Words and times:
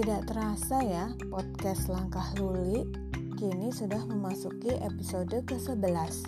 Tidak 0.00 0.32
terasa 0.32 0.80
ya, 0.80 1.12
podcast 1.28 1.92
Langkah 1.92 2.24
Luli 2.40 2.88
kini 3.36 3.68
sudah 3.68 4.00
memasuki 4.08 4.72
episode 4.80 5.44
ke-11. 5.44 6.24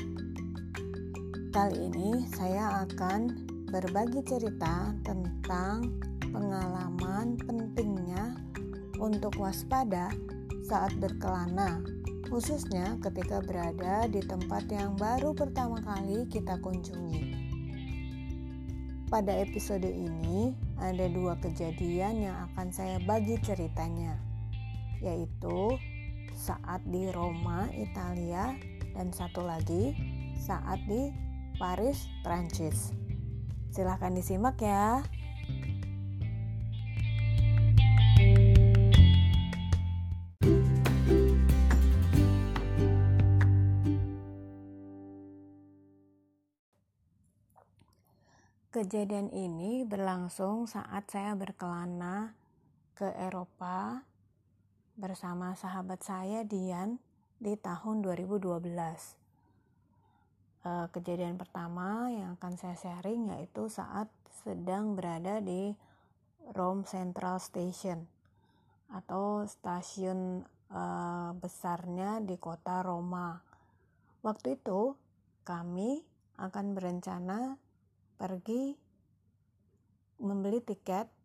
Kali 1.56 1.88
ini 1.88 2.20
saya 2.36 2.84
akan 2.84 3.32
berbagi 3.72 4.29
cerita 4.29 4.93
tentang 5.08 5.88
pengalaman 6.20 7.40
pentingnya 7.48 8.36
untuk 9.00 9.40
waspada 9.40 10.12
saat 10.68 10.93
berkelana, 11.00 11.80
khususnya 12.29 13.00
ketika 13.00 13.41
berada 13.41 14.04
di 14.04 14.20
tempat 14.20 14.68
yang 14.68 15.00
baru 15.00 15.32
pertama 15.32 15.80
kali 15.80 16.29
kita 16.29 16.61
kunjungi. 16.61 17.41
Pada 19.09 19.32
episode 19.32 19.88
ini 19.88 20.52
ada 20.77 21.09
dua 21.09 21.41
kejadian 21.41 22.20
yang 22.20 22.36
akan 22.62 22.71
saya 22.79 23.02
bagi 23.02 23.34
ceritanya, 23.43 24.15
yaitu 25.02 25.75
saat 26.30 26.79
di 26.87 27.11
Roma, 27.11 27.66
Italia, 27.75 28.55
dan 28.95 29.11
satu 29.11 29.43
lagi 29.43 29.98
saat 30.38 30.79
di 30.87 31.11
Paris, 31.59 32.07
Prancis. 32.23 32.95
Silahkan 33.75 34.15
disimak 34.15 34.62
ya. 34.62 35.02
Kejadian 48.71 49.35
ini 49.35 49.83
berlangsung 49.83 50.71
saat 50.71 51.10
saya 51.10 51.35
berkelana 51.35 52.38
ke 52.93 53.09
Eropa 53.16 54.04
bersama 55.01 55.57
sahabat 55.57 56.04
saya 56.04 56.45
Dian 56.45 57.01
di 57.40 57.57
tahun 57.57 58.04
2012. 58.04 58.62
Eh, 60.62 60.87
kejadian 60.93 61.40
pertama 61.40 62.13
yang 62.13 62.37
akan 62.37 62.54
saya 62.54 62.76
sharing 62.76 63.32
yaitu 63.35 63.66
saat 63.73 64.12
sedang 64.44 64.94
berada 64.94 65.41
di 65.41 65.72
Rome 66.53 66.84
Central 66.84 67.41
Station 67.41 68.04
atau 68.93 69.43
stasiun 69.48 70.44
eh, 70.70 71.31
besarnya 71.34 72.20
di 72.20 72.37
kota 72.37 72.84
Roma. 72.84 73.41
Waktu 74.20 74.60
itu 74.60 74.94
kami 75.43 76.04
akan 76.38 76.76
berencana 76.76 77.56
pergi 78.20 78.76
membeli 80.22 80.62
tiket 80.62 81.22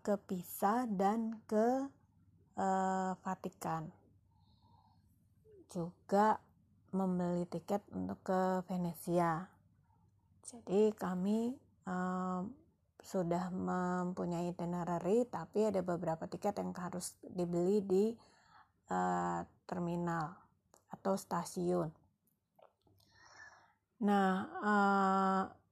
ke 0.00 0.16
Pisa 0.16 0.88
dan 0.88 1.40
ke 1.44 1.86
uh, 2.56 3.12
Vatikan. 3.20 3.92
Juga 5.68 6.40
membeli 6.90 7.46
tiket 7.46 7.84
untuk 7.94 8.18
ke 8.26 8.64
Venesia. 8.66 9.46
Jadi 10.42 10.90
kami 10.96 11.54
uh, 11.86 12.42
sudah 13.00 13.48
mempunyai 13.54 14.50
itinerary, 14.50 15.28
tapi 15.30 15.70
ada 15.70 15.80
beberapa 15.80 16.26
tiket 16.26 16.58
yang 16.58 16.74
harus 16.74 17.14
dibeli 17.22 17.80
di 17.84 18.04
uh, 18.90 19.40
terminal 19.64 20.34
atau 20.90 21.14
stasiun. 21.14 21.94
Nah, 24.00 24.48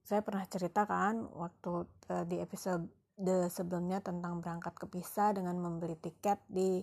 saya 0.05 0.21
pernah 0.21 0.45
ceritakan 0.45 1.33
waktu 1.33 1.89
di 2.29 2.37
episode 2.45 2.85
sebelumnya 3.51 3.99
tentang 3.99 4.39
berangkat 4.39 4.79
ke 4.79 4.87
Pisa 4.87 5.35
dengan 5.35 5.59
membeli 5.59 5.99
tiket 5.99 6.39
di 6.47 6.79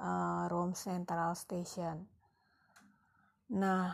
uh, 0.00 0.44
Rome 0.48 0.72
Central 0.72 1.36
Station. 1.36 2.00
Nah, 3.52 3.92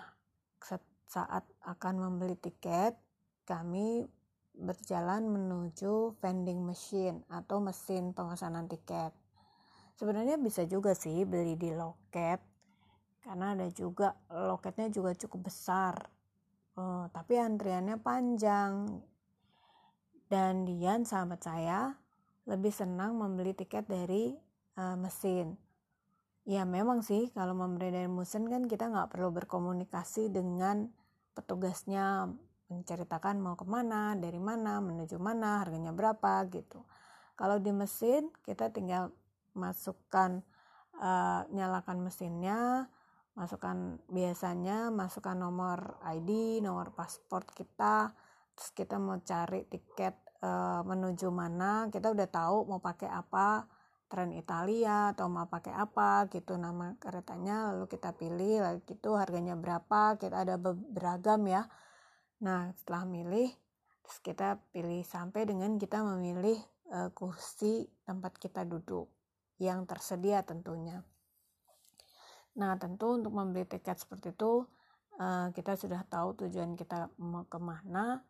saat 1.12 1.44
akan 1.66 1.94
membeli 2.00 2.38
tiket, 2.41 2.97
kami 3.44 4.06
berjalan 4.56 5.28
menuju 5.28 6.16
vending 6.22 6.65
machine 6.65 7.21
atau 7.28 7.60
mesin 7.60 8.16
pemesanan 8.16 8.65
tiket. 8.71 9.12
Sebenarnya 9.98 10.41
bisa 10.41 10.65
juga 10.65 10.97
sih 10.97 11.28
beli 11.28 11.60
di 11.60 11.69
loket, 11.69 12.41
karena 13.21 13.53
ada 13.53 13.69
juga 13.69 14.16
loketnya 14.32 14.88
juga 14.88 15.12
cukup 15.12 15.53
besar 15.53 15.94
Oh, 16.72 17.04
tapi 17.12 17.37
antriannya 17.37 18.00
panjang. 18.00 18.88
Dan 20.32 20.65
Dian 20.65 21.04
sahabat 21.04 21.44
saya 21.44 21.93
lebih 22.48 22.72
senang 22.72 23.20
membeli 23.20 23.53
tiket 23.53 23.84
dari 23.84 24.32
uh, 24.81 24.97
mesin. 24.97 25.60
Ya 26.48 26.65
memang 26.65 27.04
sih 27.04 27.28
kalau 27.37 27.53
membeli 27.53 27.93
dari 27.93 28.09
mesin 28.09 28.48
kan 28.48 28.65
kita 28.65 28.88
nggak 28.88 29.12
perlu 29.12 29.28
berkomunikasi 29.28 30.32
dengan 30.32 30.88
petugasnya 31.37 32.32
menceritakan 32.72 33.44
mau 33.44 33.60
ke 33.60 33.69
mana, 33.69 34.16
dari 34.16 34.41
mana, 34.41 34.81
menuju 34.81 35.21
mana, 35.21 35.60
harganya 35.60 35.92
berapa 35.92 36.48
gitu. 36.48 36.81
Kalau 37.37 37.60
di 37.60 37.69
mesin 37.69 38.32
kita 38.41 38.72
tinggal 38.72 39.12
masukkan, 39.53 40.41
uh, 40.97 41.44
nyalakan 41.53 42.09
mesinnya, 42.09 42.88
masukkan 43.37 44.00
biasanya 44.09 44.88
masukkan 44.88 45.37
nomor 45.37 46.00
ID 46.09 46.65
nomor 46.65 46.97
paspor 46.97 47.44
kita 47.53 48.16
terus 48.54 48.70
kita 48.76 48.96
mau 49.00 49.18
cari 49.22 49.64
tiket 49.68 50.14
e, 50.40 50.50
menuju 50.84 51.28
mana 51.32 51.88
kita 51.88 52.12
udah 52.12 52.28
tahu 52.28 52.68
mau 52.68 52.80
pakai 52.80 53.08
apa 53.08 53.66
tren 54.10 54.32
Italia 54.36 55.16
atau 55.16 55.32
mau 55.32 55.48
pakai 55.48 55.72
apa 55.72 56.28
gitu 56.28 56.60
nama 56.60 56.96
keretanya 57.00 57.72
lalu 57.72 57.88
kita 57.88 58.12
pilih 58.12 58.60
lalu 58.60 58.84
gitu 58.84 59.16
harganya 59.16 59.56
berapa 59.56 60.20
kita 60.20 60.44
ada 60.44 60.60
beragam 60.60 61.48
ya. 61.48 61.64
Nah 62.44 62.72
setelah 62.76 63.08
milih 63.08 63.48
terus 64.04 64.18
kita 64.20 64.60
pilih 64.74 65.00
sampai 65.06 65.48
dengan 65.48 65.80
kita 65.80 66.04
memilih 66.04 66.60
e, 66.92 66.98
kursi 67.16 67.88
tempat 68.04 68.36
kita 68.36 68.68
duduk 68.68 69.08
yang 69.62 69.86
tersedia 69.86 70.42
tentunya. 70.42 71.06
Nah, 72.58 72.76
tentu 72.76 73.16
untuk 73.16 73.32
membeli 73.32 73.64
tiket 73.64 73.96
seperti 73.96 74.36
itu 74.36 74.68
uh, 75.16 75.48
kita 75.56 75.78
sudah 75.78 76.04
tahu 76.04 76.44
tujuan 76.44 76.76
kita 76.76 77.08
mau 77.22 77.48
ke 77.48 77.56
mana, 77.56 78.20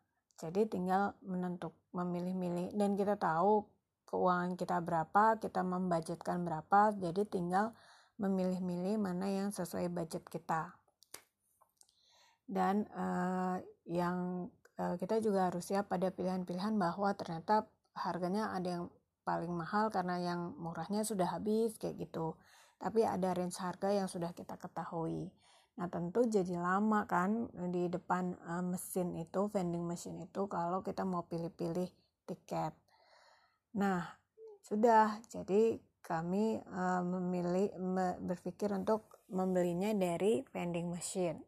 jadi 0.41 0.69
tinggal 0.69 1.17
menentuk 1.25 1.77
memilih-milih 1.93 2.73
dan 2.77 2.97
kita 2.97 3.17
tahu 3.17 3.67
keuangan 4.09 4.57
kita 4.61 4.81
berapa, 4.85 5.41
kita 5.41 5.65
membudgetkan 5.65 6.45
berapa, 6.45 6.93
jadi 6.97 7.25
tinggal 7.25 7.73
memilih-milih 8.21 9.01
mana 9.01 9.29
yang 9.33 9.49
sesuai 9.49 9.89
budget 9.89 10.29
kita. 10.29 10.77
Dan 12.45 12.85
uh, 12.93 13.57
yang 13.89 14.49
uh, 14.77 15.01
kita 15.01 15.25
juga 15.25 15.49
harus 15.49 15.65
siap 15.65 15.89
pada 15.89 16.13
pilihan-pilihan 16.13 16.77
bahwa 16.77 17.17
ternyata 17.17 17.65
harganya 17.97 18.53
ada 18.53 18.69
yang 18.81 18.85
paling 19.25 19.55
mahal 19.55 19.89
karena 19.89 20.21
yang 20.21 20.53
murahnya 20.61 21.07
sudah 21.07 21.33
habis 21.33 21.79
kayak 21.81 22.05
gitu 22.09 22.37
tapi 22.83 23.07
ada 23.07 23.31
range 23.31 23.63
harga 23.63 23.95
yang 23.95 24.11
sudah 24.11 24.35
kita 24.35 24.59
ketahui. 24.59 25.31
Nah, 25.73 25.89
tentu 25.89 26.29
jadi 26.29 26.61
lama 26.61 27.09
kan 27.09 27.49
di 27.73 27.89
depan 27.89 28.37
uh, 28.45 28.61
mesin 28.61 29.17
itu, 29.17 29.49
vending 29.49 29.85
machine 29.89 30.21
itu 30.21 30.45
kalau 30.45 30.85
kita 30.85 31.03
mau 31.09 31.25
pilih-pilih 31.25 31.89
tiket. 32.29 32.77
Nah, 33.77 34.05
sudah. 34.61 35.17
Jadi 35.33 35.81
kami 36.05 36.61
uh, 36.61 37.01
memilih 37.01 37.73
me, 37.81 38.21
berpikir 38.21 38.69
untuk 38.75 39.23
membelinya 39.33 39.95
dari 39.97 40.45
vending 40.53 40.93
machine. 40.93 41.41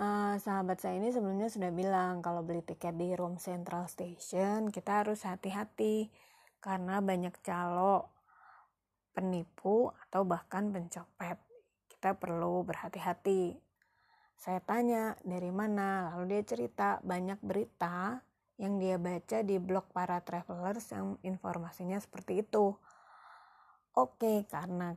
Uh, 0.00 0.40
sahabat 0.40 0.80
saya 0.80 0.96
ini 0.96 1.12
sebelumnya 1.12 1.52
sudah 1.52 1.68
bilang 1.68 2.24
kalau 2.24 2.40
beli 2.40 2.64
tiket 2.64 2.96
di 2.96 3.12
Room 3.12 3.36
Central 3.36 3.84
Station 3.84 4.72
kita 4.72 5.04
harus 5.04 5.28
hati-hati 5.28 6.08
karena 6.64 7.04
banyak 7.04 7.36
calo 7.44 8.08
penipu 9.12 9.92
atau 10.08 10.24
bahkan 10.24 10.72
pencopet. 10.72 11.49
Kita 12.00 12.16
perlu 12.16 12.64
berhati-hati. 12.64 13.60
Saya 14.32 14.64
tanya 14.64 15.20
dari 15.20 15.52
mana, 15.52 16.08
lalu 16.08 16.32
dia 16.32 16.48
cerita 16.48 16.96
banyak 17.04 17.36
berita 17.44 18.24
yang 18.56 18.80
dia 18.80 18.96
baca 18.96 19.44
di 19.44 19.60
blog 19.60 19.92
para 19.92 20.16
travelers 20.24 20.96
yang 20.96 21.20
informasinya 21.20 22.00
seperti 22.00 22.40
itu. 22.40 22.72
Oke, 23.92 24.48
karena 24.48 24.96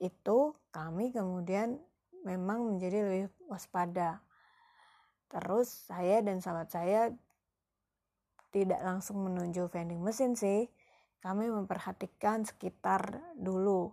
itu 0.00 0.56
kami 0.72 1.12
kemudian 1.12 1.76
memang 2.24 2.64
menjadi 2.64 3.04
lebih 3.04 3.28
waspada. 3.52 4.24
Terus 5.28 5.68
saya 5.68 6.24
dan 6.24 6.40
sahabat 6.40 6.72
saya 6.72 7.12
tidak 8.56 8.80
langsung 8.80 9.20
menuju 9.20 9.68
vending 9.68 10.00
mesin 10.00 10.32
sih, 10.32 10.72
kami 11.20 11.52
memperhatikan 11.52 12.48
sekitar 12.48 13.20
dulu. 13.36 13.92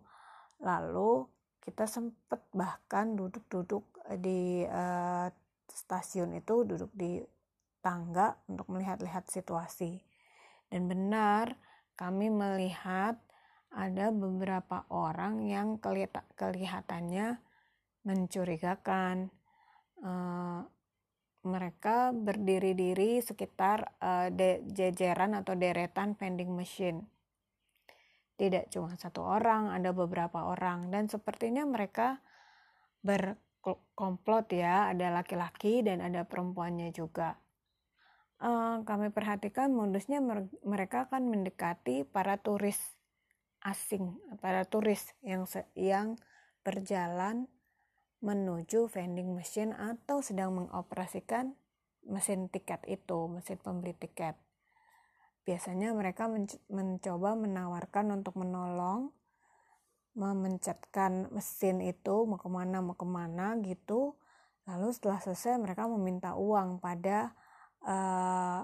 Lalu 0.63 1.27
kita 1.63 1.87
sempat 1.87 2.43
bahkan 2.51 3.15
duduk-duduk 3.15 3.87
di 4.19 4.67
uh, 4.67 5.31
stasiun 5.71 6.35
itu, 6.35 6.67
duduk 6.67 6.91
di 6.91 7.23
tangga 7.79 8.35
untuk 8.51 8.67
melihat-lihat 8.67 9.31
situasi. 9.31 10.03
Dan 10.67 10.91
benar, 10.91 11.55
kami 11.95 12.27
melihat 12.27 13.15
ada 13.71 14.11
beberapa 14.11 14.83
orang 14.91 15.47
yang 15.47 15.79
kelihatannya 16.35 17.39
mencurigakan. 18.03 19.31
Uh, 20.03 20.67
mereka 21.43 22.15
berdiri-diri 22.15 23.19
sekitar 23.19 23.99
uh, 23.99 24.31
jejeran 24.67 25.35
atau 25.35 25.55
deretan 25.55 26.15
vending 26.15 26.51
machine. 26.55 27.03
Tidak 28.33 28.73
cuma 28.73 28.97
satu 28.97 29.21
orang, 29.21 29.69
ada 29.69 29.93
beberapa 29.93 30.49
orang 30.49 30.89
dan 30.89 31.05
sepertinya 31.05 31.63
mereka 31.69 32.17
berkomplot 33.05 34.57
ya, 34.57 34.89
ada 34.89 35.13
laki-laki 35.13 35.85
dan 35.85 36.01
ada 36.01 36.25
perempuannya 36.25 36.89
juga. 36.89 37.37
Uh, 38.43 38.83
kami 38.83 39.13
perhatikan 39.13 39.71
modusnya 39.71 40.19
mereka 40.65 41.07
akan 41.07 41.31
mendekati 41.31 42.03
para 42.03 42.41
turis 42.41 42.81
asing, 43.63 44.19
para 44.43 44.67
turis 44.67 45.15
yang 45.23 45.47
yang 45.77 46.19
berjalan 46.67 47.47
menuju 48.23 48.87
vending 48.87 49.35
machine 49.35 49.71
atau 49.75 50.23
sedang 50.23 50.55
mengoperasikan 50.55 51.55
mesin 52.07 52.51
tiket 52.51 52.83
itu, 52.87 53.27
mesin 53.31 53.59
pembeli 53.59 53.95
tiket. 53.95 54.35
Biasanya 55.43 55.91
mereka 55.91 56.31
mencoba 56.71 57.35
menawarkan 57.35 58.15
untuk 58.15 58.39
menolong, 58.39 59.11
memencetkan 60.15 61.27
mesin 61.35 61.83
itu 61.83 62.23
mau 62.23 62.39
ke 62.39 62.47
mana 62.47 62.79
mau 62.79 62.95
ke 62.95 63.03
mana 63.03 63.59
gitu. 63.59 64.15
Lalu 64.63 64.95
setelah 64.95 65.19
selesai 65.19 65.59
mereka 65.59 65.91
meminta 65.91 66.39
uang 66.39 66.79
pada 66.79 67.35
uh, 67.83 68.63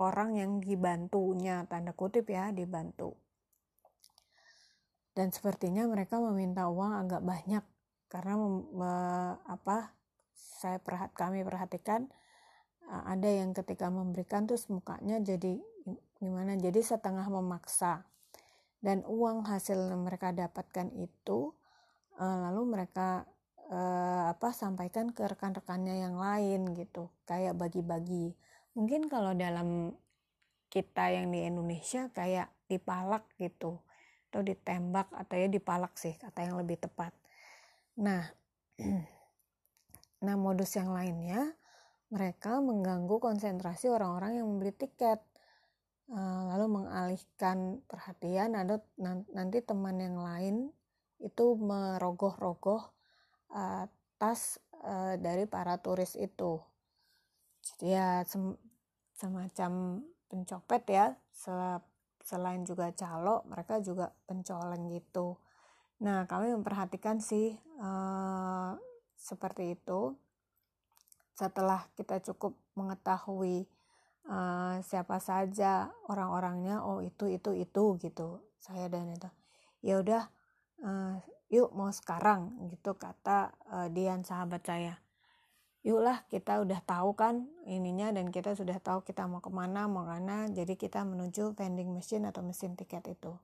orang 0.00 0.40
yang 0.40 0.64
dibantunya, 0.64 1.68
tanda 1.68 1.92
kutip 1.92 2.32
ya, 2.32 2.48
dibantu. 2.48 3.20
Dan 5.12 5.30
sepertinya 5.30 5.84
mereka 5.84 6.16
meminta 6.18 6.66
uang 6.66 7.06
agak 7.06 7.22
banyak 7.22 7.64
karena 8.08 8.38
apa 9.50 9.90
saya 10.34 10.78
perhat 10.78 11.10
kami 11.18 11.42
perhatikan 11.42 12.06
ada 12.86 13.26
yang 13.26 13.50
ketika 13.56 13.90
memberikan 13.90 14.46
terus 14.46 14.70
mukanya 14.70 15.18
jadi 15.18 15.58
gimana? 16.20 16.54
Jadi 16.58 16.80
setengah 16.80 17.26
memaksa. 17.30 18.06
Dan 18.84 19.00
uang 19.08 19.48
hasil 19.48 19.96
mereka 19.96 20.30
dapatkan 20.36 20.92
itu 20.92 21.56
lalu 22.20 22.62
mereka 22.68 23.24
apa 24.30 24.54
sampaikan 24.54 25.10
ke 25.10 25.24
rekan-rekannya 25.24 26.04
yang 26.04 26.20
lain 26.20 26.76
gitu. 26.76 27.10
Kayak 27.24 27.56
bagi-bagi. 27.56 28.36
Mungkin 28.76 29.08
kalau 29.08 29.32
dalam 29.32 29.96
kita 30.68 31.14
yang 31.14 31.30
di 31.32 31.46
Indonesia 31.46 32.12
kayak 32.12 32.52
dipalak 32.68 33.24
gitu. 33.40 33.80
Atau 34.28 34.42
ditembak 34.44 35.14
atau 35.14 35.34
ya 35.38 35.48
dipalak 35.48 35.94
sih 35.96 36.14
kata 36.18 36.44
yang 36.44 36.58
lebih 36.60 36.76
tepat. 36.76 37.14
Nah, 38.02 38.26
nah 40.24 40.34
modus 40.34 40.74
yang 40.74 40.90
lainnya 40.90 41.54
mereka 42.10 42.62
mengganggu 42.62 43.16
konsentrasi 43.18 43.90
orang-orang 43.90 44.38
yang 44.38 44.46
membeli 44.46 44.70
tiket 44.70 45.22
lalu 46.12 46.66
mengalihkan 46.68 47.80
perhatian 47.88 48.52
ada 48.58 48.84
nanti 49.32 49.64
teman 49.64 49.96
yang 49.96 50.20
lain 50.20 50.68
itu 51.20 51.56
merogoh-rogoh 51.56 52.92
uh, 53.56 53.88
tas 54.20 54.60
uh, 54.84 55.16
dari 55.16 55.48
para 55.48 55.80
turis 55.80 56.12
itu 56.20 56.60
jadi 57.64 57.86
ya 57.88 58.08
sem 58.28 58.52
semacam 59.16 60.04
pencopet 60.28 60.82
ya 60.92 61.06
selain 62.20 62.68
juga 62.68 62.92
calo 62.92 63.46
mereka 63.48 63.80
juga 63.80 64.12
pencoleng 64.28 64.92
gitu 64.92 65.40
Nah, 66.02 66.26
kami 66.26 66.50
memperhatikan 66.50 67.22
sih 67.22 67.54
uh, 67.78 68.74
seperti 69.14 69.78
itu. 69.78 70.18
Setelah 71.32 71.86
kita 71.94 72.18
cukup 72.20 72.58
mengetahui 72.74 73.66
uh, 74.28 74.80
siapa 74.84 75.20
saja 75.20 75.92
orang-orangnya, 76.08 76.84
oh 76.84 77.00
itu 77.00 77.28
itu 77.28 77.54
itu 77.56 77.84
gitu. 78.00 78.44
Saya 78.60 78.88
dan 78.88 79.12
itu. 79.12 79.28
Ya 79.84 80.00
udah, 80.00 80.22
uh, 80.84 81.20
yuk 81.52 81.70
mau 81.76 81.92
sekarang 81.92 82.68
gitu 82.72 82.96
kata 82.96 83.52
uh, 83.68 83.88
Dian 83.92 84.24
sahabat 84.24 84.64
saya. 84.64 85.04
Yuklah 85.84 86.24
kita 86.32 86.64
udah 86.64 86.80
tahu 86.80 87.12
kan 87.12 87.44
ininya 87.68 88.08
dan 88.08 88.32
kita 88.32 88.56
sudah 88.56 88.80
tahu 88.80 89.04
kita 89.04 89.28
mau 89.28 89.44
ke 89.44 89.52
mana 89.52 89.84
mau 89.84 90.08
ke 90.08 90.16
mana 90.16 90.48
jadi 90.48 90.80
kita 90.80 91.04
menuju 91.04 91.52
vending 91.52 91.92
machine 91.92 92.24
atau 92.24 92.40
mesin 92.40 92.72
tiket 92.72 93.04
itu 93.04 93.36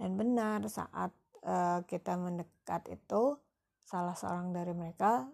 dan 0.00 0.16
benar 0.16 0.64
saat 0.66 1.12
uh, 1.44 1.84
kita 1.84 2.16
mendekat 2.16 2.88
itu 2.88 3.36
salah 3.84 4.16
seorang 4.16 4.50
dari 4.56 4.72
mereka 4.72 5.28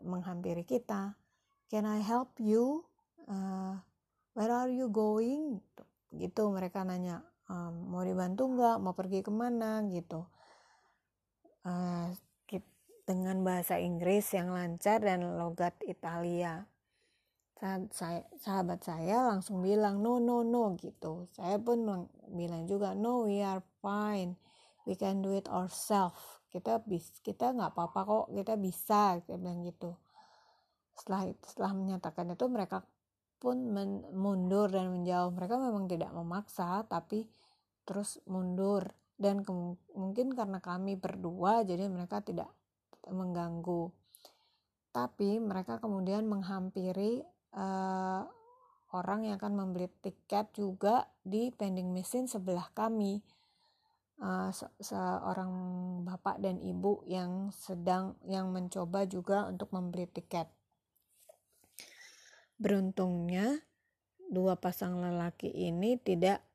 menghampiri 0.00 0.62
kita 0.62 1.18
can 1.66 1.84
I 1.84 1.98
help 1.98 2.38
you 2.38 2.86
uh, 3.28 3.74
where 4.34 4.52
are 4.52 4.70
you 4.70 4.88
going? 4.88 5.58
Gitu, 5.58 5.82
gitu 6.16 6.42
mereka 6.50 6.82
nanya 6.86 7.22
um, 7.50 7.92
mau 7.92 8.02
dibantu 8.02 8.48
nggak? 8.48 8.76
Mau 8.82 8.94
pergi 8.94 9.20
ke 9.20 9.32
mana? 9.32 9.82
Gitu. 9.86 10.22
Uh, 11.62 12.10
dengan 13.02 13.42
bahasa 13.42 13.82
Inggris 13.82 14.30
yang 14.30 14.54
lancar 14.54 15.02
dan 15.02 15.26
logat 15.34 15.74
Italia. 15.82 16.70
Saya, 17.94 18.26
sahabat 18.42 18.82
saya 18.82 19.22
langsung 19.22 19.62
bilang 19.62 20.02
no 20.02 20.18
no 20.18 20.42
no 20.42 20.74
gitu. 20.78 21.30
Saya 21.34 21.58
pun 21.62 22.06
bilang 22.30 22.66
juga 22.66 22.94
no 22.94 23.26
we 23.26 23.42
are 23.42 23.62
fine. 23.82 24.38
We 24.86 24.98
can 24.98 25.22
do 25.22 25.34
it 25.34 25.46
ourselves 25.46 26.42
kita 26.52 26.84
bis 26.84 27.08
kita 27.24 27.56
nggak 27.56 27.72
apa-apa 27.72 28.00
kok. 28.04 28.26
Kita 28.36 28.54
bisa 28.60 29.16
kita 29.24 29.40
bilang 29.40 29.64
gitu. 29.64 29.96
Setelah 30.92 31.32
setelah 31.40 31.72
menyatakan 31.72 32.36
itu 32.36 32.44
mereka 32.52 32.84
pun 33.42 33.58
mundur 34.14 34.70
dan 34.70 34.94
menjauh. 34.94 35.34
Mereka 35.34 35.58
memang 35.58 35.90
tidak 35.90 36.14
memaksa 36.14 36.86
tapi 36.86 37.26
terus 37.82 38.22
mundur. 38.30 38.94
Dan 39.18 39.42
mungkin 39.98 40.30
karena 40.38 40.62
kami 40.62 40.94
berdua 40.94 41.66
jadi 41.66 41.90
mereka 41.90 42.22
tidak 42.22 42.46
mengganggu. 43.10 43.90
Tapi 44.94 45.42
mereka 45.42 45.82
kemudian 45.82 46.30
menghampiri 46.30 47.26
uh, 47.58 48.22
orang 48.94 49.26
yang 49.26 49.42
akan 49.42 49.54
membeli 49.58 49.90
tiket 50.04 50.54
juga 50.54 51.10
di 51.26 51.50
vending 51.50 51.90
machine 51.90 52.30
sebelah 52.30 52.70
kami. 52.70 53.18
Uh, 54.22 54.54
seorang 54.78 55.50
bapak 56.06 56.38
dan 56.38 56.62
ibu 56.62 57.02
yang 57.10 57.50
sedang 57.50 58.14
yang 58.22 58.54
mencoba 58.54 59.02
juga 59.10 59.50
untuk 59.50 59.74
membeli 59.74 60.06
tiket. 60.06 60.46
Beruntungnya 62.62 63.58
dua 64.30 64.54
pasang 64.54 65.02
lelaki 65.02 65.50
ini 65.50 65.98
tidak 65.98 66.46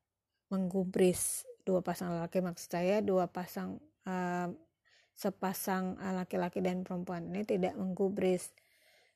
menggubris. 0.48 1.44
Dua 1.68 1.84
pasang 1.84 2.16
lelaki 2.16 2.40
maksud 2.40 2.72
saya 2.72 3.04
dua 3.04 3.28
pasang 3.28 3.76
uh, 4.08 4.48
sepasang 5.12 5.98
laki-laki 6.00 6.64
dan 6.64 6.86
perempuan 6.86 7.28
ini 7.28 7.44
tidak 7.44 7.74
menggubris 7.74 8.54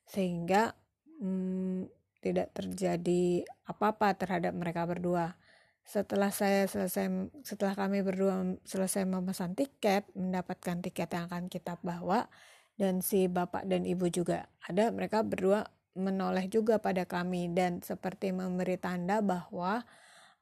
sehingga 0.03 0.75
hmm, 1.23 1.87
tidak 2.19 2.51
terjadi 2.51 3.47
apa-apa 3.63 4.11
terhadap 4.19 4.51
mereka 4.51 4.83
berdua 4.83 5.39
setelah 5.83 6.31
saya 6.31 6.63
selesai 6.63 7.11
setelah 7.43 7.75
kami 7.75 7.99
berdua 8.03 8.55
selesai 8.63 9.03
memesan 9.03 9.51
tiket 9.51 10.07
mendapatkan 10.15 10.79
tiket 10.79 11.11
yang 11.11 11.27
akan 11.27 11.51
kita 11.51 11.75
bawa 11.83 12.31
dan 12.79 13.03
si 13.03 13.27
bapak 13.27 13.67
dan 13.67 13.83
ibu 13.83 14.07
juga 14.07 14.47
ada 14.63 14.91
mereka 14.95 15.23
berdua 15.27 15.67
menoleh 15.93 16.49
juga 16.49 16.81
pada 16.81 17.05
kami 17.05 17.53
dan 17.53 17.81
seperti 17.85 18.33
memberi 18.33 18.81
tanda 18.81 19.21
bahwa 19.21 19.85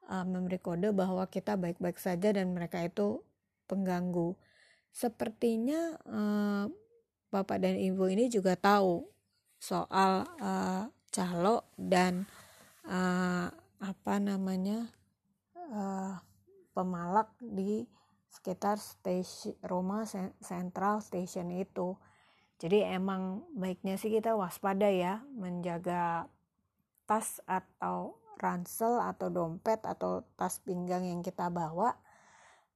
uh, 0.08 0.26
memberi 0.26 0.60
kode 0.60 0.96
bahwa 0.96 1.28
kita 1.28 1.60
baik-baik 1.60 2.00
saja 2.00 2.32
dan 2.32 2.56
mereka 2.56 2.80
itu 2.84 3.20
pengganggu 3.68 4.36
sepertinya 4.92 5.96
uh, 6.08 6.66
bapak 7.32 7.64
dan 7.64 7.80
ibu 7.80 8.08
ini 8.12 8.28
juga 8.28 8.60
tahu 8.60 9.08
soal 9.60 10.28
uh, 10.40 10.92
calo 11.12 11.68
dan 11.80 12.28
uh, 12.88 13.48
apa 13.80 14.16
namanya 14.20 14.92
uh, 15.56 16.20
pemalak 16.72 17.32
di 17.40 17.88
sekitar 18.32 18.80
stasiun 18.80 19.60
Roma 19.62 20.08
Central 20.40 21.04
Station 21.04 21.52
itu. 21.52 22.00
Jadi 22.62 22.86
emang 22.86 23.42
baiknya 23.58 23.98
sih 23.98 24.14
kita 24.14 24.38
waspada 24.38 24.86
ya 24.86 25.26
menjaga 25.34 26.30
tas 27.10 27.42
atau 27.50 28.22
ransel 28.38 29.02
atau 29.02 29.34
dompet 29.34 29.82
atau 29.82 30.22
tas 30.38 30.62
pinggang 30.62 31.10
yang 31.10 31.26
kita 31.26 31.50
bawa 31.50 31.98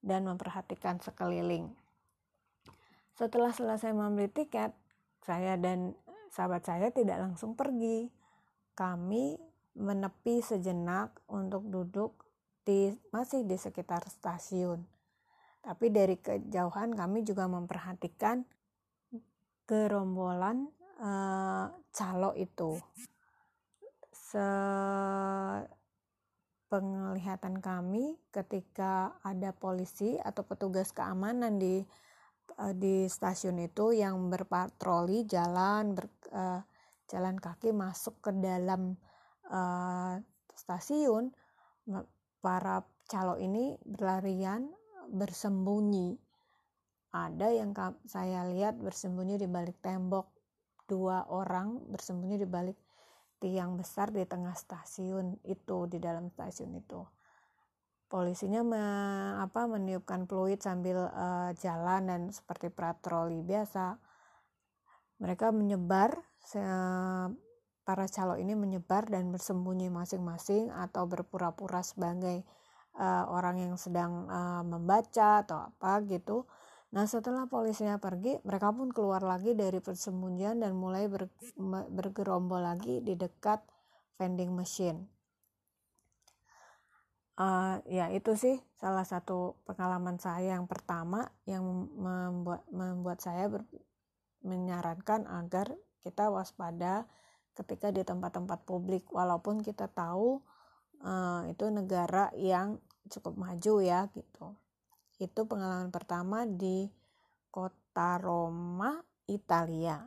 dan 0.01 0.25
memperhatikan 0.25 0.97
sekeliling. 0.97 1.69
Setelah 3.13 3.53
selesai 3.53 3.93
membeli 3.93 4.25
tiket, 4.25 4.73
saya 5.21 5.53
dan 5.53 5.93
sahabat 6.33 6.65
saya 6.65 6.89
tidak 6.89 7.21
langsung 7.21 7.53
pergi. 7.53 8.09
Kami 8.73 9.37
menepi 9.77 10.41
sejenak 10.41 11.13
untuk 11.29 11.61
duduk 11.69 12.25
di 12.65 12.89
masih 13.13 13.45
di 13.45 13.53
sekitar 13.53 14.01
stasiun. 14.09 14.81
Tapi 15.61 15.93
dari 15.93 16.17
kejauhan 16.17 16.97
kami 16.97 17.21
juga 17.21 17.45
memperhatikan 17.45 18.45
gerombolan 19.65 20.69
uh, 21.01 21.73
calo 21.89 22.31
itu. 22.37 22.77
Se 24.13 24.47
penglihatan 26.65 27.61
kami 27.61 28.17
ketika 28.33 29.17
ada 29.21 29.53
polisi 29.53 30.17
atau 30.17 30.41
petugas 30.45 30.89
keamanan 30.89 31.61
di 31.61 31.85
uh, 32.57 32.73
di 32.73 33.05
stasiun 33.05 33.61
itu 33.61 33.93
yang 33.93 34.29
berpatroli 34.33 35.25
jalan 35.29 35.93
ber, 35.93 36.09
uh, 36.33 36.61
jalan 37.05 37.37
kaki 37.37 37.69
masuk 37.69 38.17
ke 38.21 38.33
dalam 38.33 38.97
uh, 39.49 40.17
stasiun 40.57 41.29
para 42.41 42.81
calo 43.05 43.37
ini 43.37 43.77
berlarian 43.85 44.65
bersembunyi 45.13 46.17
ada 47.15 47.47
yang 47.47 47.71
saya 48.03 48.43
lihat 48.51 48.75
bersembunyi 48.75 49.39
di 49.39 49.47
balik 49.47 49.79
tembok. 49.79 50.27
Dua 50.83 51.23
orang 51.31 51.87
bersembunyi 51.87 52.43
di 52.43 52.47
balik 52.47 52.75
tiang 53.39 53.79
besar 53.79 54.11
di 54.11 54.27
tengah 54.27 54.51
stasiun 54.51 55.39
itu 55.47 55.87
di 55.87 55.97
dalam 56.03 56.27
stasiun 56.27 56.75
itu. 56.75 57.01
Polisinya 58.05 58.61
me, 58.61 58.83
apa 59.41 59.65
meniupkan 59.65 60.29
fluid 60.29 60.61
sambil 60.61 61.09
uh, 61.09 61.55
jalan 61.57 62.05
dan 62.05 62.21
seperti 62.29 62.69
patroli 62.69 63.41
biasa. 63.41 63.97
Mereka 65.23 65.49
menyebar 65.55 66.19
se, 66.37 66.61
para 67.81 68.05
calo 68.11 68.37
ini 68.37 68.53
menyebar 68.53 69.09
dan 69.09 69.31
bersembunyi 69.33 69.89
masing-masing 69.89 70.69
atau 70.69 71.09
berpura-pura 71.09 71.81
sebagai 71.81 72.45
uh, 72.99 73.25
orang 73.31 73.57
yang 73.61 73.73
sedang 73.79 74.29
uh, 74.29 74.61
membaca 74.61 75.41
atau 75.41 75.71
apa 75.71 76.03
gitu 76.05 76.45
Nah 76.93 77.09
setelah 77.09 77.49
polisinya 77.49 77.97
pergi, 77.97 78.37
mereka 78.45 78.69
pun 78.69 78.93
keluar 78.93 79.25
lagi 79.25 79.57
dari 79.57 79.81
persembunyian 79.81 80.61
dan 80.61 80.77
mulai 80.77 81.09
ber, 81.09 81.31
bergerombol 81.89 82.61
lagi 82.61 83.01
di 83.01 83.17
dekat 83.17 83.63
vending 84.21 84.53
machine. 84.53 85.09
Uh, 87.35 87.83
ya 87.83 88.07
itu 88.15 88.31
sih 88.39 88.55
salah 88.79 89.03
satu 89.03 89.59
pengalaman 89.67 90.15
saya 90.15 90.55
yang 90.55 90.71
pertama 90.71 91.35
yang 91.43 91.67
membuat 91.99 92.63
membuat 92.71 93.19
saya 93.19 93.51
ber, 93.51 93.67
menyarankan 94.39 95.27
agar 95.27 95.75
kita 95.99 96.31
waspada 96.31 97.03
ketika 97.59 97.91
di 97.91 98.07
tempat-tempat 98.07 98.63
publik 98.63 99.11
walaupun 99.11 99.59
kita 99.59 99.91
tahu 99.91 100.39
uh, 101.03 101.43
itu 101.51 101.65
negara 101.67 102.31
yang 102.39 102.79
cukup 103.11 103.35
maju 103.35 103.73
ya 103.83 104.07
gitu. 104.15 104.55
Itu 105.15 105.47
pengalaman 105.47 105.95
pertama 105.95 106.43
di 106.43 106.91
kota 107.47 108.19
Roma, 108.19 108.99
Italia. 109.31 110.03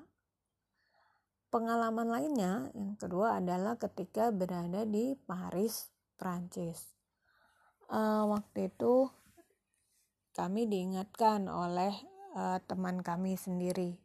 Pengalaman 1.49 2.12
lainnya 2.12 2.69
yang 2.77 3.00
kedua 3.00 3.41
adalah 3.41 3.81
ketika 3.81 4.29
berada 4.29 4.85
di 4.85 5.17
Paris, 5.17 5.88
Prancis. 6.21 6.93
Uh, 7.88 8.29
waktu 8.29 8.69
itu 8.69 9.09
kami 10.37 10.69
diingatkan 10.69 11.49
oleh 11.49 11.97
uh, 12.37 12.61
teman 12.69 13.00
kami 13.00 13.41
sendiri 13.41 13.97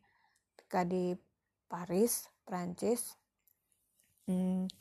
ketika 0.56 0.88
di 0.88 1.20
Paris, 1.68 2.32
Prancis. 2.48 3.20
Hmm, 4.24 4.72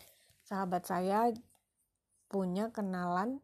sahabat 0.46 0.86
saya 0.86 1.34
punya 2.30 2.70
kenalan 2.70 3.42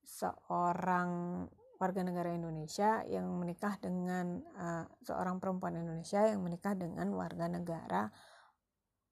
seorang 0.00 1.44
warga 1.76 2.00
negara 2.00 2.32
Indonesia 2.32 3.04
yang 3.04 3.28
menikah 3.36 3.76
dengan 3.76 4.40
uh, 4.56 4.84
seorang 5.04 5.36
perempuan 5.36 5.76
Indonesia 5.76 6.24
yang 6.24 6.40
menikah 6.40 6.72
dengan 6.72 7.12
warga 7.12 7.46
negara 7.52 8.08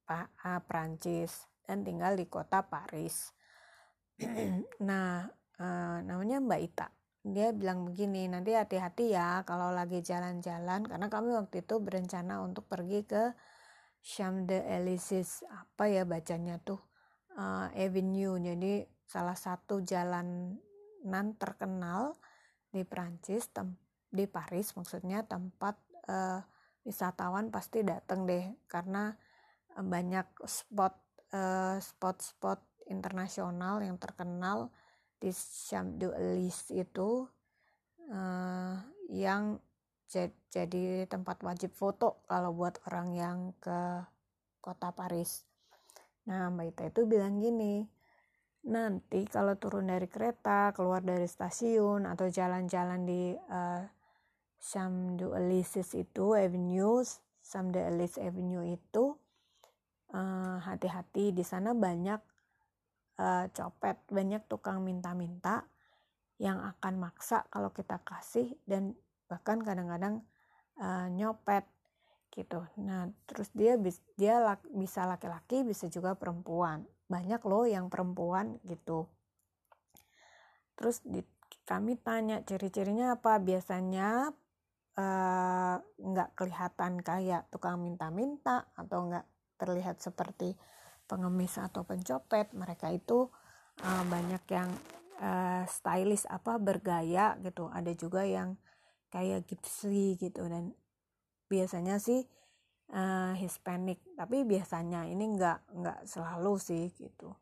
pa, 0.09 0.29
uh, 0.45 0.61
Prancis 0.65 1.45
dan 1.65 1.85
tinggal 1.85 2.17
di 2.17 2.25
kota 2.29 2.65
Paris. 2.65 3.33
nah, 4.89 5.29
uh, 5.61 5.99
namanya 6.05 6.41
Mbak 6.41 6.61
Ita. 6.61 6.89
Dia 7.25 7.57
bilang 7.57 7.89
begini, 7.89 8.29
nanti 8.29 8.53
hati-hati 8.53 9.17
ya 9.17 9.41
kalau 9.49 9.73
lagi 9.73 10.05
jalan-jalan 10.05 10.85
karena 10.85 11.09
kami 11.09 11.33
waktu 11.33 11.65
itu 11.65 11.81
berencana 11.81 12.45
untuk 12.45 12.69
pergi 12.69 13.01
ke 13.09 13.33
Champs 14.05 14.45
de 14.45 14.61
Elysees 14.61 15.41
apa 15.49 15.89
ya 15.89 16.05
bacanya 16.05 16.61
tuh 16.61 16.81
uh, 17.41 17.73
Avenue. 17.73 18.37
Jadi 18.37 18.85
salah 19.09 19.37
satu 19.37 19.81
jalanan 19.81 21.27
terkenal 21.41 22.13
di 22.75 22.83
Prancis 22.83 23.47
di 24.11 24.27
Paris 24.27 24.75
maksudnya 24.75 25.23
tempat 25.23 25.79
uh, 26.11 26.43
wisatawan 26.83 27.55
pasti 27.55 27.87
datang 27.87 28.27
deh 28.27 28.51
karena 28.67 29.15
uh, 29.79 29.85
banyak 29.87 30.27
spot 30.43 30.99
uh, 31.31 31.79
spot-spot 31.79 32.59
internasional 32.91 33.79
yang 33.79 33.95
terkenal 33.97 34.75
di 35.23 35.31
Champs 35.31 36.03
Elysees 36.19 36.75
itu 36.75 37.31
uh, 38.11 38.75
yang 39.09 39.63
jadi 40.53 41.11
tempat 41.11 41.43
wajib 41.43 41.75
foto 41.75 42.23
kalau 42.31 42.55
buat 42.55 42.79
orang 42.87 43.09
yang 43.19 43.39
ke 43.59 44.07
kota 44.63 44.95
Paris. 44.95 45.43
Nah 46.31 46.55
Mbak 46.55 46.67
Ita 46.71 46.83
itu 46.95 47.03
bilang 47.11 47.43
gini, 47.43 47.83
nanti 48.65 49.29
kalau 49.29 49.61
turun 49.61 49.93
dari 49.93 50.09
kereta, 50.09 50.73
keluar 50.73 51.05
dari 51.05 51.29
stasiun 51.29 52.09
atau 52.09 52.29
jalan-jalan 52.33 53.05
di 53.05 53.37
uh, 53.37 53.85
Champs 54.65 55.21
Elysees 55.21 55.93
itu 55.93 56.33
Avenue, 56.33 57.05
Champs 57.45 57.77
Elysees 57.77 58.25
Avenue 58.25 58.65
itu 58.65 59.13
eh, 60.17 60.57
hati-hati 60.65 61.37
di 61.37 61.45
sana 61.45 61.77
banyak 61.77 62.17
uh, 63.21 63.45
copet, 63.53 64.01
banyak 64.09 64.41
tukang 64.49 64.81
minta-minta 64.81 65.69
yang 66.41 66.65
akan 66.65 66.97
maksa 66.97 67.45
kalau 67.53 67.77
kita 67.77 68.01
kasih 68.01 68.57
dan 68.65 68.97
bahkan 69.29 69.61
kadang-kadang 69.61 70.25
uh, 70.81 71.13
nyopet 71.13 71.69
gitu. 72.33 72.65
Nah, 72.81 73.13
terus 73.29 73.53
dia 73.53 73.77
dia 74.17 74.41
bisa 74.73 75.05
laki-laki, 75.05 75.61
bisa 75.61 75.93
juga 75.93 76.17
perempuan 76.17 76.89
banyak 77.07 77.41
loh 77.45 77.69
yang 77.69 77.93
perempuan 77.93 78.59
gitu. 78.65 79.09
Terus 80.75 81.05
di, 81.05 81.23
kami 81.65 82.01
tanya 82.01 82.43
ciri-cirinya 82.43 83.17
apa? 83.17 83.39
Biasanya 83.39 84.33
eh, 84.95 85.77
nggak 85.81 86.31
uh, 86.31 86.35
kelihatan 86.35 87.01
kayak 87.01 87.49
tukang 87.53 87.81
minta-minta 87.83 88.69
atau 88.75 89.11
nggak 89.11 89.27
terlihat 89.61 90.03
seperti 90.03 90.57
pengemis 91.07 91.61
atau 91.61 91.87
pencopet. 91.87 92.51
Mereka 92.57 92.91
itu 92.91 93.29
uh, 93.85 94.05
banyak 94.09 94.45
yang 94.51 94.71
uh, 95.23 95.63
stylish 95.69 96.27
apa 96.27 96.59
bergaya 96.59 97.39
gitu. 97.45 97.71
Ada 97.71 97.93
juga 97.95 98.27
yang 98.27 98.57
kayak 99.13 99.47
gypsy 99.47 100.19
gitu. 100.19 100.43
Dan 100.49 100.75
biasanya 101.47 102.03
sih 102.03 102.27
uh, 102.93 103.33
Hispanic. 103.39 104.03
Tapi 104.19 104.45
biasanya 104.45 105.09
ini 105.09 105.25
nggak 105.33 105.73
nggak 105.73 105.99
selalu 106.05 106.61
sih 106.61 106.93
gitu. 106.93 107.33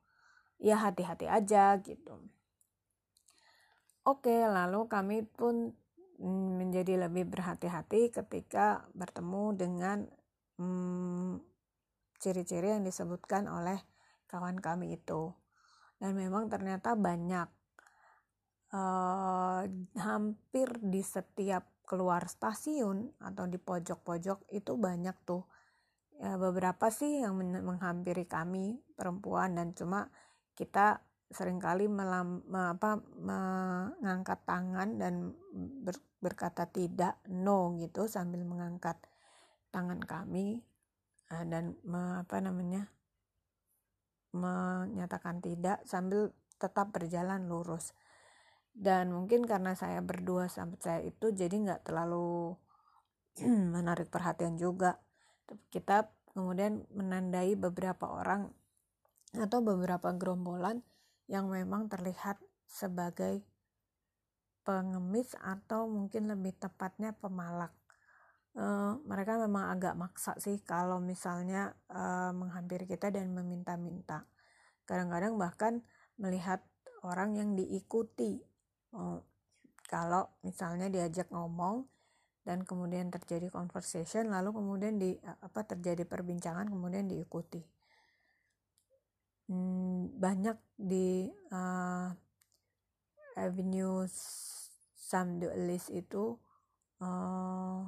Ya 0.63 0.79
hati-hati 0.79 1.27
aja 1.27 1.81
gitu. 1.83 2.23
Oke 4.03 4.35
lalu 4.47 4.87
kami 4.87 5.27
pun 5.27 5.75
mm, 6.19 6.51
menjadi 6.59 7.07
lebih 7.07 7.27
berhati-hati 7.31 8.11
ketika 8.11 8.87
bertemu 8.95 9.45
dengan 9.55 9.99
hmm, 10.59 11.39
ciri-ciri 12.19 12.75
yang 12.79 12.87
disebutkan 12.87 13.51
oleh 13.51 13.83
kawan 14.31 14.59
kami 14.63 14.99
itu. 14.99 15.35
Dan 15.99 16.19
memang 16.19 16.51
ternyata 16.51 16.95
banyak. 16.95 17.49
Uh, 18.73 19.69
hampir 20.01 20.65
di 20.81 21.05
setiap 21.05 21.72
keluar 21.87 22.27
stasiun 22.31 23.13
atau 23.21 23.45
di 23.51 23.59
pojok-pojok 23.59 24.51
itu 24.55 24.73
banyak 24.79 25.17
tuh. 25.27 25.45
Ya, 26.23 26.39
beberapa 26.39 26.89
sih 26.93 27.25
yang 27.25 27.35
menghampiri 27.41 28.31
kami 28.31 28.79
perempuan 28.95 29.59
dan 29.59 29.75
cuma 29.75 30.07
kita 30.55 31.03
sering 31.33 31.59
kali 31.59 31.89
melam, 31.89 32.45
me, 32.47 32.77
apa, 32.77 33.01
mengangkat 33.17 34.45
tangan 34.45 35.01
dan 35.01 35.33
ber, 35.83 35.97
berkata 36.21 36.69
tidak 36.69 37.19
no 37.27 37.75
gitu 37.81 38.07
sambil 38.07 38.45
mengangkat 38.45 39.01
tangan 39.73 39.99
kami 39.99 40.61
uh, 41.33 41.45
dan 41.49 41.75
me, 41.83 42.23
apa 42.23 42.37
namanya 42.39 42.87
menyatakan 44.33 45.41
tidak 45.45 45.83
sambil 45.89 46.33
tetap 46.57 46.93
berjalan 46.93 47.49
lurus 47.49 47.97
dan 48.73 49.13
mungkin 49.13 49.45
karena 49.45 49.77
saya 49.77 50.01
berdua 50.01 50.49
sampai 50.49 50.79
saya 50.81 51.01
itu 51.05 51.33
jadi 51.33 51.53
nggak 51.53 51.85
terlalu 51.93 52.57
menarik 53.77 54.09
perhatian 54.09 54.57
juga 54.57 54.97
kita 55.69 56.09
kemudian 56.33 56.89
menandai 56.93 57.53
beberapa 57.57 58.09
orang 58.09 58.49
atau 59.37 59.61
beberapa 59.65 60.13
gerombolan 60.17 60.81
yang 61.29 61.49
memang 61.49 61.89
terlihat 61.89 62.41
sebagai 62.69 63.45
pengemis 64.63 65.35
atau 65.41 65.91
mungkin 65.91 66.31
lebih 66.31 66.57
tepatnya 66.57 67.13
pemalak. 67.17 67.75
Uh, 68.53 69.01
mereka 69.09 69.41
memang 69.41 69.73
agak 69.73 69.97
maksa 69.97 70.37
sih 70.37 70.61
kalau 70.61 71.01
misalnya 71.01 71.73
uh, 71.89 72.37
menghampiri 72.37 72.85
kita 72.85 73.09
dan 73.09 73.33
meminta-minta. 73.33 74.29
Kadang-kadang 74.85 75.41
bahkan 75.41 75.81
melihat 76.21 76.61
orang 77.01 77.41
yang 77.41 77.57
diikuti. 77.57 78.45
Uh, 78.93 79.21
kalau 79.89 80.29
misalnya 80.41 80.89
diajak 80.89 81.29
ngomong 81.29 81.85
dan 82.43 82.65
kemudian 82.65 83.13
terjadi 83.13 83.53
conversation, 83.53 84.33
lalu 84.33 84.57
kemudian 84.57 84.97
di 84.99 85.17
apa 85.21 85.63
terjadi 85.69 86.09
perbincangan 86.09 86.67
kemudian 86.69 87.07
diikuti. 87.07 87.61
Hmm, 89.53 90.09
banyak 90.17 90.57
di 90.81 91.29
uh, 91.53 92.09
Avenue 93.37 94.09
Sam 94.95 95.37
Duelis 95.41 95.93
itu 95.93 96.41
uh, 97.05 97.85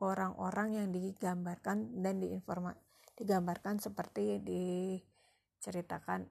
orang-orang 0.00 0.68
yang 0.84 0.88
digambarkan 0.92 2.00
dan 2.00 2.20
diinforma 2.20 2.76
digambarkan 3.20 3.76
seperti 3.76 4.40
diceritakan 4.40 6.24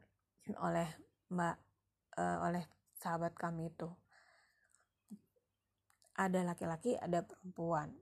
oleh 0.58 0.89
Mbak 1.29 1.58
uh, 2.17 2.38
oleh 2.50 2.65
sahabat 3.00 3.34
kami 3.34 3.72
itu. 3.72 3.88
Ada 6.20 6.44
laki-laki 6.44 7.00
ada 7.00 7.24
perempuan. 7.24 7.96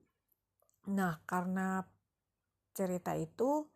Nah 0.89 1.21
karena 1.29 1.85
cerita 2.73 3.13
itu 3.13 3.69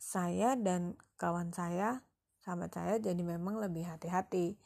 saya 0.00 0.56
dan 0.56 0.96
kawan 1.20 1.52
saya 1.52 2.00
sahabat 2.40 2.72
saya 2.72 2.96
jadi 2.96 3.20
memang 3.20 3.60
lebih 3.60 3.84
hati-hati. 3.84 4.56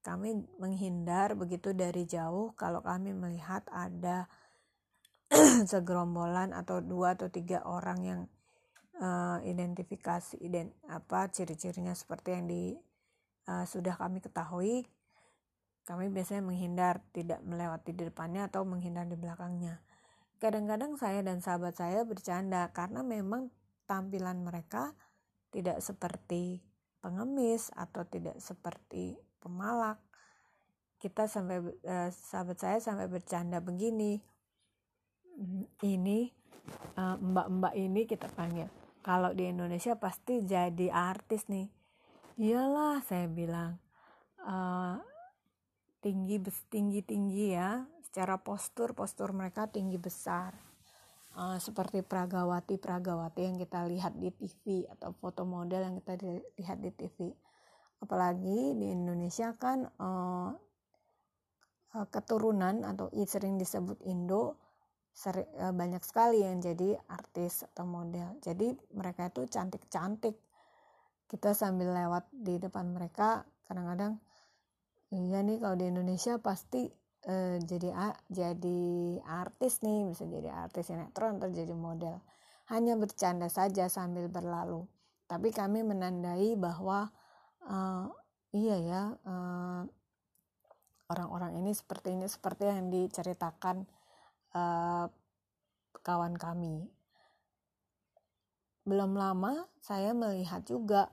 Kami 0.00 0.32
menghindar 0.58 1.36
begitu 1.36 1.76
dari 1.76 2.08
jauh 2.08 2.56
kalau 2.58 2.82
kami 2.82 3.14
melihat 3.14 3.62
ada 3.70 4.26
segerombolan 5.70 6.50
atau 6.56 6.82
dua 6.82 7.14
atau 7.14 7.30
tiga 7.30 7.62
orang 7.62 7.98
yang 8.02 8.20
uh, 8.98 9.38
identifikasi 9.46 10.40
dan 10.50 10.72
apa 10.88 11.28
ciri-cirinya 11.30 11.94
seperti 11.94 12.34
yang 12.34 12.46
di 12.48 12.74
uh, 13.50 13.66
sudah 13.66 13.98
kami 13.98 14.22
ketahui 14.22 14.86
kami 15.90 16.06
biasanya 16.06 16.46
menghindar 16.46 17.02
tidak 17.10 17.42
melewati 17.42 17.90
di 17.90 18.06
depannya 18.06 18.46
atau 18.46 18.62
menghindar 18.62 19.10
di 19.10 19.18
belakangnya. 19.18 19.82
Kadang-kadang 20.38 20.94
saya 20.94 21.18
dan 21.26 21.42
sahabat 21.42 21.74
saya 21.74 22.06
bercanda 22.06 22.70
karena 22.70 23.02
memang 23.02 23.50
tampilan 23.90 24.38
mereka 24.46 24.94
tidak 25.50 25.82
seperti 25.82 26.62
pengemis 27.02 27.74
atau 27.74 28.06
tidak 28.06 28.38
seperti 28.38 29.18
pemalak. 29.42 29.98
Kita 31.02 31.26
sampai 31.26 31.58
uh, 31.58 32.10
sahabat 32.14 32.62
saya 32.62 32.78
sampai 32.78 33.10
bercanda 33.10 33.58
begini 33.58 34.22
ini 35.80 36.28
eh, 36.98 37.16
mbak-mbak 37.16 37.72
ini 37.72 38.04
kita 38.04 38.28
panggil. 38.28 38.68
Kalau 39.00 39.32
di 39.32 39.48
Indonesia 39.48 39.96
pasti 39.96 40.44
jadi 40.44 40.92
artis 40.92 41.48
nih 41.48 41.79
iyalah 42.38 43.02
saya 43.06 43.26
bilang 43.26 43.80
uh, 44.44 45.00
tinggi 46.04 46.38
tinggi 46.70 47.00
tinggi 47.02 47.56
ya. 47.56 47.82
Secara 48.06 48.38
postur 48.38 48.94
postur 48.94 49.30
mereka 49.34 49.70
tinggi 49.70 49.98
besar. 49.98 50.54
Uh, 51.30 51.62
seperti 51.62 52.02
Pragawati 52.02 52.74
Pragawati 52.74 53.46
yang 53.46 53.56
kita 53.56 53.86
lihat 53.86 54.18
di 54.18 54.34
TV 54.34 54.82
atau 54.90 55.14
foto 55.14 55.46
model 55.46 55.86
yang 55.86 55.94
kita 56.02 56.18
lihat 56.58 56.78
di 56.82 56.90
TV 56.90 57.30
apalagi 58.00 58.74
di 58.74 58.86
Indonesia 58.90 59.52
kan 59.60 59.84
uh, 60.00 60.50
keturunan 62.08 62.86
atau 62.86 63.12
sering 63.26 63.58
disebut 63.58 64.00
Indo 64.06 64.56
seri, 65.10 65.42
banyak 65.52 66.00
sekali 66.06 66.40
yang 66.40 66.62
jadi 66.62 66.96
artis 67.10 67.66
atau 67.66 67.84
model. 67.84 68.38
Jadi 68.40 68.72
mereka 68.94 69.28
itu 69.28 69.44
cantik-cantik 69.50 70.38
kita 71.30 71.54
sambil 71.54 71.94
lewat 71.94 72.26
di 72.34 72.58
depan 72.58 72.90
mereka 72.90 73.46
kadang-kadang 73.70 74.18
iya 75.14 75.46
nih 75.46 75.62
kalau 75.62 75.78
di 75.78 75.86
Indonesia 75.86 76.42
pasti 76.42 76.90
uh, 77.30 77.56
jadi 77.62 77.88
uh, 77.94 78.16
jadi 78.26 78.80
artis 79.22 79.86
nih 79.86 80.10
bisa 80.10 80.26
jadi 80.26 80.50
artis 80.50 80.90
sinetron 80.90 81.38
atau 81.38 81.54
jadi 81.54 81.70
model 81.70 82.18
hanya 82.74 82.98
bercanda 82.98 83.46
saja 83.46 83.86
sambil 83.86 84.26
berlalu 84.26 84.90
tapi 85.30 85.54
kami 85.54 85.86
menandai 85.86 86.58
bahwa 86.58 87.14
uh, 87.62 88.10
iya 88.50 88.76
ya 88.82 89.02
uh, 89.22 89.86
orang-orang 91.10 91.62
ini 91.62 91.70
seperti 91.74 92.14
ini 92.14 92.26
seperti 92.26 92.70
yang 92.70 92.90
diceritakan 92.90 93.86
uh, 94.54 95.06
kawan 96.06 96.38
kami. 96.38 96.86
Belum 98.86 99.18
lama 99.18 99.66
saya 99.82 100.14
melihat 100.14 100.62
juga 100.64 101.10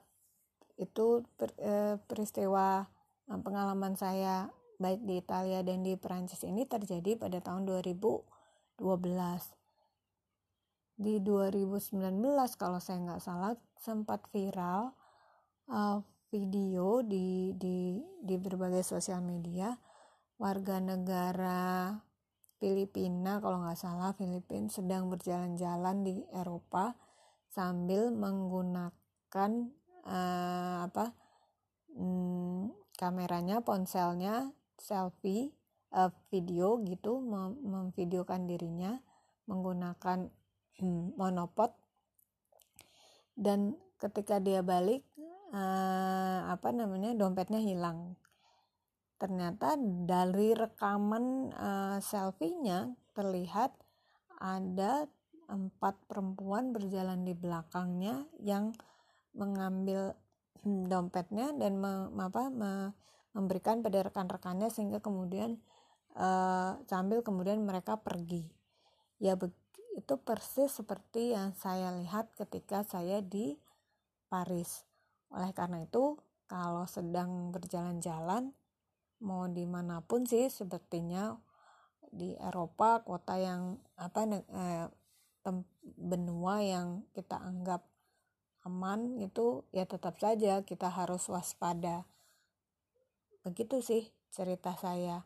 itu 0.78 1.26
per, 1.36 1.54
uh, 1.62 1.98
peristiwa 2.06 2.86
uh, 3.30 3.40
pengalaman 3.42 3.98
saya 3.98 4.50
baik 4.78 5.02
di 5.04 5.18
Italia 5.18 5.66
dan 5.66 5.82
di 5.82 5.98
Perancis 5.98 6.46
ini 6.46 6.64
terjadi 6.70 7.18
pada 7.18 7.42
tahun 7.42 7.66
2012. 7.66 8.78
Di 10.98 11.22
2019 11.22 12.02
kalau 12.58 12.82
saya 12.82 12.98
nggak 13.02 13.22
salah 13.22 13.54
sempat 13.78 14.26
viral 14.34 14.94
uh, 15.70 16.02
video 16.30 17.02
di 17.06 17.54
di 17.58 18.02
di 18.22 18.36
berbagai 18.38 18.82
sosial 18.82 19.22
media 19.22 19.78
warga 20.38 20.78
negara 20.78 21.98
Filipina 22.58 23.38
kalau 23.38 23.62
nggak 23.62 23.78
salah 23.78 24.12
Filipina 24.18 24.70
sedang 24.70 25.10
berjalan-jalan 25.14 26.02
di 26.02 26.26
Eropa 26.34 26.98
sambil 27.54 28.10
menggunakan 28.10 29.52
uh, 30.08 30.88
apa 30.88 31.12
um, 31.94 32.72
kameranya 32.96 33.62
ponselnya 33.62 34.56
selfie 34.80 35.52
uh, 35.92 36.10
video 36.32 36.80
gitu 36.88 37.20
mem 37.20 37.60
memvideokan 37.62 38.48
dirinya 38.48 39.04
menggunakan 39.46 40.32
um, 40.82 41.14
monopod. 41.20 41.76
Dan 43.38 43.78
ketika 44.02 44.42
dia 44.42 44.66
balik 44.66 45.06
uh, 45.54 46.50
apa 46.50 46.70
namanya 46.74 47.14
dompetnya 47.14 47.62
hilang. 47.62 48.18
Ternyata 49.18 49.78
dari 50.06 50.54
rekaman 50.54 51.50
uh, 51.54 51.98
selfie-nya 51.98 52.94
terlihat 53.18 53.74
ada 54.38 55.10
empat 55.50 55.98
perempuan 56.06 56.76
berjalan 56.76 57.26
di 57.26 57.34
belakangnya 57.34 58.30
yang 58.38 58.76
mengambil 59.38 60.18
dompetnya 60.66 61.54
dan 61.54 61.78
me, 61.78 62.10
apa, 62.18 62.50
me, 62.50 62.92
memberikan 63.38 63.86
pada 63.86 64.02
rekan-rekannya 64.02 64.74
sehingga 64.74 65.00
kemudian 65.00 65.62
uh, 66.18 66.82
sambil 66.90 67.22
kemudian 67.22 67.62
mereka 67.62 68.02
pergi. 68.02 68.50
Ya 69.22 69.38
itu 69.98 70.14
persis 70.22 70.74
seperti 70.74 71.38
yang 71.38 71.54
saya 71.58 71.94
lihat 71.94 72.34
ketika 72.34 72.82
saya 72.86 73.22
di 73.22 73.58
Paris. 74.30 74.86
Oleh 75.34 75.54
karena 75.54 75.86
itu 75.86 76.18
kalau 76.50 76.86
sedang 76.90 77.54
berjalan-jalan 77.54 78.54
mau 79.22 79.50
di 79.50 79.66
mana 79.66 80.06
pun 80.06 80.30
sih 80.30 80.50
sepertinya 80.54 81.34
di 82.14 82.38
Eropa 82.38 83.02
kota 83.02 83.36
yang 83.36 83.82
apa 83.98 84.22
eh, 84.30 84.88
benua 85.98 86.62
yang 86.62 87.08
kita 87.16 87.40
anggap 87.40 87.84
aman 88.68 89.24
itu 89.24 89.64
ya 89.72 89.88
tetap 89.88 90.20
saja 90.20 90.60
kita 90.60 90.92
harus 90.92 91.24
waspada. 91.32 92.04
Begitu 93.48 93.80
sih 93.80 94.04
cerita 94.28 94.76
saya 94.76 95.24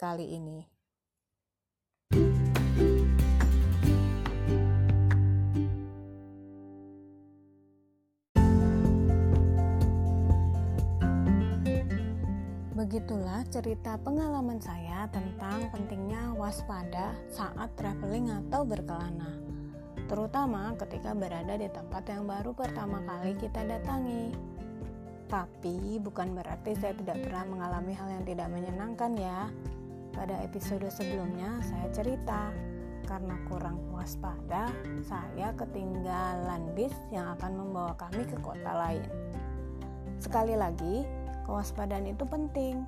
kali 0.00 0.32
ini. 0.32 0.64
Begitulah 12.80 13.44
cerita 13.52 14.00
pengalaman 14.00 14.56
saya 14.56 15.04
tentang 15.12 15.68
pentingnya 15.68 16.32
waspada 16.32 17.12
saat 17.28 17.68
traveling 17.76 18.32
atau 18.32 18.64
berkelana, 18.64 19.49
terutama 20.10 20.74
ketika 20.74 21.14
berada 21.14 21.54
di 21.54 21.70
tempat 21.70 22.02
yang 22.10 22.26
baru 22.26 22.50
pertama 22.50 22.98
kali 23.06 23.38
kita 23.38 23.62
datangi. 23.62 24.34
Tapi 25.30 26.02
bukan 26.02 26.34
berarti 26.34 26.74
saya 26.74 26.98
tidak 26.98 27.22
pernah 27.22 27.46
mengalami 27.46 27.94
hal 27.94 28.10
yang 28.10 28.26
tidak 28.26 28.50
menyenangkan 28.50 29.14
ya. 29.14 29.46
Pada 30.10 30.34
episode 30.42 30.90
sebelumnya 30.90 31.62
saya 31.62 31.86
cerita 31.94 32.50
karena 33.06 33.38
kurang 33.46 33.78
waspada, 33.94 34.74
saya 35.06 35.54
ketinggalan 35.54 36.74
bis 36.74 36.90
yang 37.14 37.30
akan 37.38 37.62
membawa 37.62 37.94
kami 37.94 38.26
ke 38.26 38.34
kota 38.42 38.74
lain. 38.74 39.06
Sekali 40.18 40.58
lagi, 40.58 41.06
kewaspadaan 41.46 42.10
itu 42.10 42.26
penting. 42.26 42.82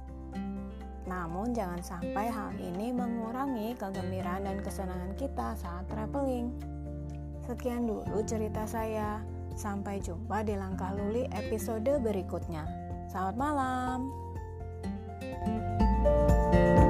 Namun 1.06 1.54
jangan 1.54 1.82
sampai 1.82 2.26
hal 2.26 2.50
ini 2.58 2.90
mengurangi 2.90 3.78
kegembiraan 3.78 4.46
dan 4.46 4.58
kesenangan 4.58 5.14
kita 5.14 5.54
saat 5.54 5.87
traveling. 5.87 6.71
Sekian 7.46 7.90
dulu 7.90 8.22
cerita 8.22 8.62
saya. 8.64 9.22
Sampai 9.52 10.00
jumpa 10.00 10.46
di 10.46 10.57
Langkah 10.57 10.96
Luli 10.96 11.28
episode 11.28 12.00
berikutnya. 12.00 12.64
Selamat 13.12 13.37
malam. 13.37 13.98
thank 16.02 16.78
you 16.78 16.82